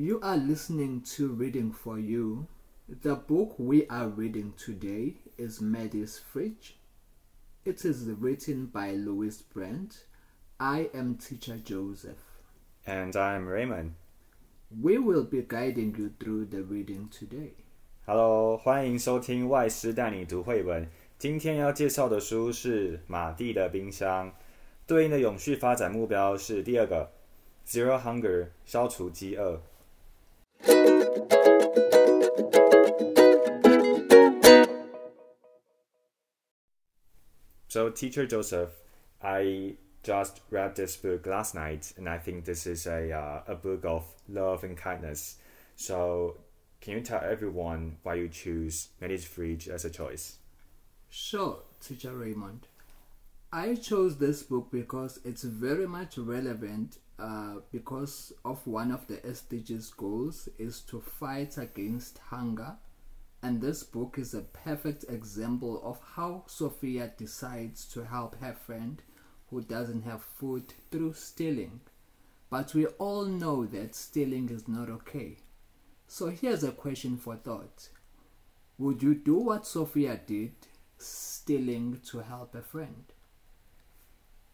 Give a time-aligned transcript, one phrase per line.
[0.00, 2.46] You are listening to Reading for You.
[3.02, 6.78] The book we are reading today is Maddi's Fridge.
[7.66, 10.06] It is written by Lois Brandt.
[10.58, 12.16] I am Teacher Joseph.
[12.86, 13.92] And I'm Raymond.
[14.80, 17.52] We will be guiding you through the reading today.
[18.06, 20.88] Hello，欢迎收听外师带你读绘本。
[21.18, 24.30] 今天要介绍的书是《马蒂的冰箱》，
[24.86, 27.12] 对应的永续发展目标是第二个
[27.66, 28.00] “Zero
[37.70, 38.70] So, Teacher Joseph,
[39.22, 43.54] I just read this book last night, and I think this is a uh, a
[43.54, 45.36] book of love and kindness.
[45.76, 46.38] So,
[46.80, 50.38] can you tell everyone why you choose Maddi's Fridge as a choice?
[51.10, 52.66] Sure, Teacher Raymond.
[53.52, 59.18] I chose this book because it's very much relevant uh, because of one of the
[59.18, 62.78] SDGs goals is to fight against hunger.
[63.42, 69.02] And this book is a perfect example of how Sophia decides to help her friend
[69.48, 71.80] who doesn't have food through stealing.
[72.50, 75.38] But we all know that stealing is not okay.
[76.06, 77.88] So here's a question for thought
[78.78, 80.52] Would you do what Sophia did,
[80.98, 83.04] stealing to help a friend?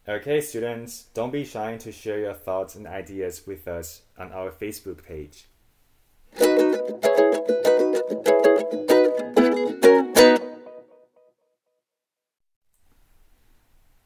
[0.07, 4.51] Okay, students, don't be shy to share your thoughts and ideas with us on our
[4.51, 5.47] Facebook page.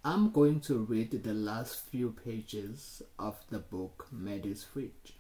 [0.04, 5.14] I'm going to read the last few pages of the book Maddi's Fridge.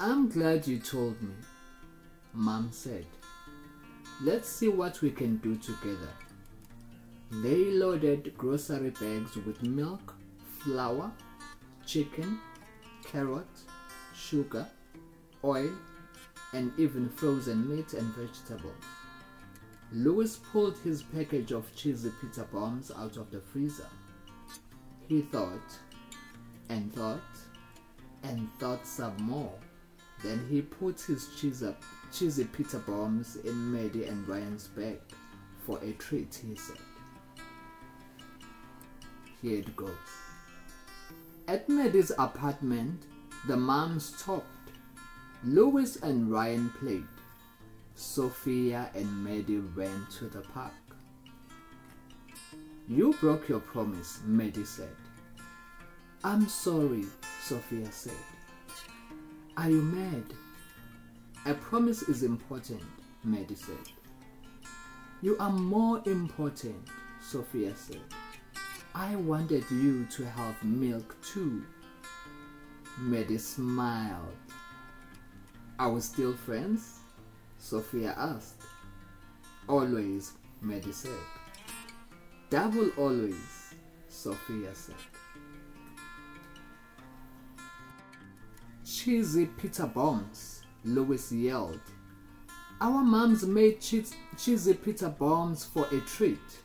[0.00, 1.34] I'm glad you told me,
[2.32, 3.06] Mom said.
[4.22, 6.08] Let's see what we can do together.
[7.42, 10.14] They loaded grocery bags with milk,
[10.58, 11.10] flour,
[11.86, 12.38] chicken,
[13.04, 13.46] carrot,
[14.14, 14.66] sugar,
[15.44, 15.70] oil,
[16.52, 18.74] and even frozen meat and vegetables.
[19.92, 23.88] Louis pulled his package of cheesy pizza bombs out of the freezer.
[25.08, 25.78] He thought,
[26.68, 27.20] and thought,
[28.22, 29.58] and thought some more.
[30.22, 31.74] Then he put his cheesy,
[32.12, 35.00] cheesy pizza bombs in Maddi and Ryan's bag
[35.66, 36.78] for a treat, he said.
[39.42, 39.90] Here it goes.
[41.48, 43.02] At Maddi's apartment,
[43.46, 44.61] the moms talked.
[45.44, 47.06] Louis and Ryan played.
[47.96, 50.72] Sophia and Maddi went to the park.
[52.88, 54.94] You broke your promise, Maddi said.
[56.22, 57.06] I'm sorry,
[57.42, 58.12] Sophia said.
[59.56, 60.24] Are you mad?
[61.44, 62.82] A promise is important,
[63.26, 63.92] Maddi said.
[65.22, 66.88] You are more important,
[67.20, 68.00] Sophia said.
[68.94, 71.64] I wanted you to have milk too.
[73.00, 74.36] Maddi smiled.
[75.82, 77.00] Are we still friends?
[77.58, 78.62] Sophia asked.
[79.68, 80.34] Always,
[80.64, 81.10] Maddi said.
[82.50, 83.74] Double always,
[84.08, 84.94] Sophia said.
[88.84, 91.80] Cheesy pizza bombs, Louis yelled.
[92.80, 96.62] Our moms made cheese, cheesy pizza bombs for a treat.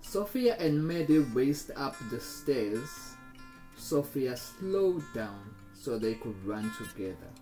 [0.00, 3.16] Sophia and Maddi raced up the stairs.
[3.74, 7.32] Sophia slowed down so they could run together.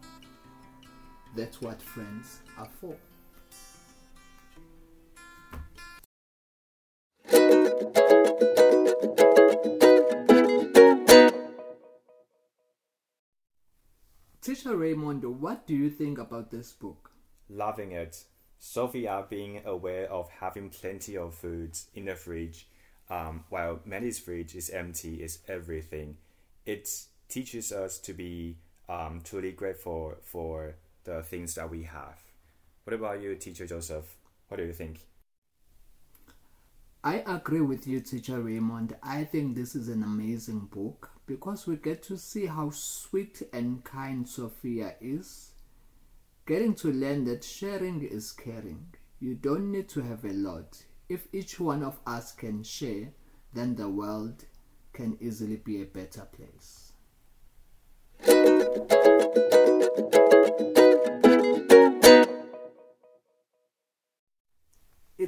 [1.36, 2.96] That's what friends are for.
[14.42, 17.10] Tisha Raymond, what do you think about this book?
[17.50, 18.24] Loving it.
[18.58, 22.66] Sophia being aware of having plenty of foods in the fridge,
[23.10, 26.16] um, while Maddi's fridge is empty, is everything.
[26.66, 26.88] It
[27.28, 28.56] teaches us to be
[28.88, 30.74] um, truly grateful for
[31.08, 32.18] the things that we have.
[32.84, 34.16] What about you, Teacher Joseph?
[34.48, 35.00] What do you think?
[37.02, 38.94] I agree with you, Teacher Raymond.
[39.02, 43.82] I think this is an amazing book because we get to see how sweet and
[43.84, 45.52] kind Sophia is.
[46.46, 48.94] Getting to learn that sharing is caring.
[49.20, 50.82] You don't need to have a lot.
[51.08, 53.08] If each one of us can share,
[53.54, 54.44] then the world
[54.92, 56.92] can easily be a better place.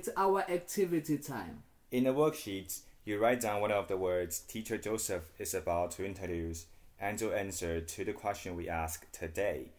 [0.01, 1.63] It's our activity time.
[1.93, 6.07] In the worksheets, you write down one of the words Teacher Joseph is about to
[6.07, 6.65] introduce
[6.99, 9.73] and to answer to the question we ask today.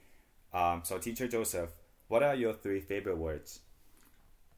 [0.54, 1.72] Um, so, Teacher Joseph,
[2.08, 3.62] what are your three favorite words?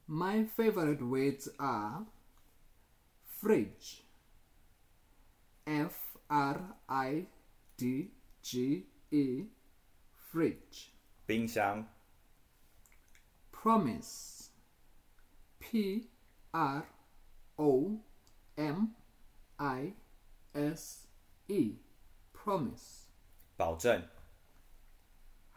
[0.06, 2.04] My favorite words are
[3.40, 4.04] fridge,
[5.66, 5.98] F
[6.30, 6.60] R
[6.90, 7.28] I
[7.78, 8.10] D
[8.42, 9.44] G E
[10.30, 10.90] fridge
[11.26, 11.86] 冰箱
[13.54, 14.33] promise
[15.63, 16.09] P
[16.53, 16.87] R
[17.57, 18.01] O
[18.57, 18.95] M
[19.57, 19.95] I
[20.55, 21.07] S
[21.49, 21.75] E
[22.33, 23.07] promise
[23.57, 24.03] 保证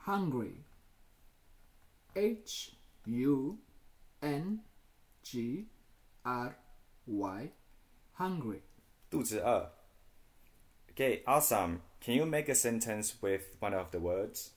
[0.06, 0.64] hungry
[2.14, 2.74] H
[3.06, 3.58] U
[4.22, 4.60] N
[5.24, 5.68] G
[6.24, 6.56] R
[7.06, 7.52] Y
[8.18, 8.62] hungry
[9.10, 9.72] 肚子饿
[10.94, 11.80] Okay, awesome.
[12.02, 14.52] Can you make a sentence with one of the words?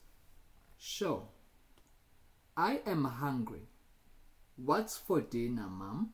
[0.77, 1.29] Sure.
[2.57, 3.68] I am hungry.
[4.66, 6.10] What's for dinner, Mom?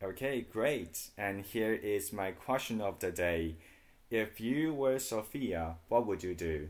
[0.00, 1.08] Okay, great.
[1.18, 3.56] And here is my question of the day.
[4.08, 6.68] If you were Sophia, what would you do?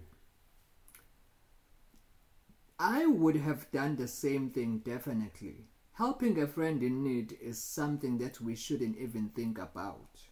[2.79, 5.67] I would have done the same thing definitely.
[5.93, 10.23] Helping a friend in need is something that we shouldn't even think about.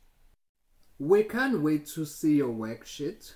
[0.99, 3.35] We can't wait to see your worksheet.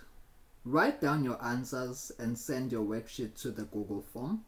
[0.65, 4.45] Write down your answers and send your worksheet to the Google form.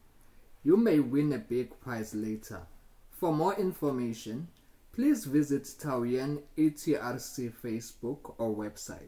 [0.67, 2.59] You may win a big prize later.
[3.21, 4.47] For more information,
[4.93, 9.07] please visit Taoyuan ETRC Facebook or website.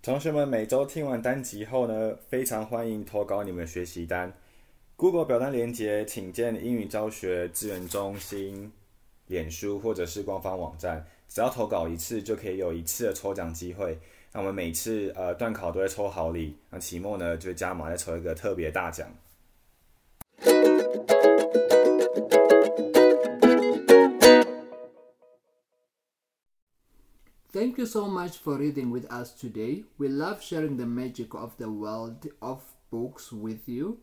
[0.00, 4.32] 同学们每周听完单集后呢，非常欢迎投稿你们学习单。
[4.96, 8.72] Google 表单连接请见英语教学资源中心、
[9.26, 11.06] 脸书或者是官方网站。
[11.28, 13.98] 只要投稿一次，就可以有一次的抽奖机会。
[14.32, 19.06] 那我们每次呃段考都会抽好礼，那期末呢就加码再抽一个特别大奖。
[27.52, 29.84] Thank you so much for reading with us today.
[29.98, 33.98] We love sharing the magic of the world of books with you.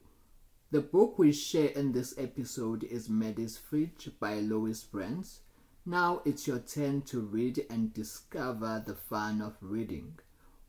[0.69, 5.39] The book we share in this episode is Maddi's Fridge by Lois Brandt.
[5.83, 10.19] Now it's your turn to read and discover the fun of reading.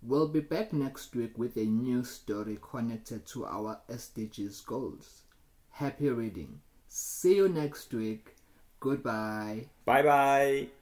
[0.00, 5.24] We'll be back next week with a new story connected to our SDGs goals.
[5.68, 6.60] Happy reading.
[6.88, 8.36] See you next week.
[8.80, 9.66] Goodbye.
[9.84, 10.79] 拜拜。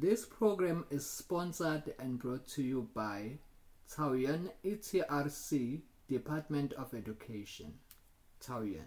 [0.00, 3.38] This program is sponsored and brought to you by
[3.90, 7.74] Taoyuan ETRC Department of Education.
[8.40, 8.86] Taoyuan.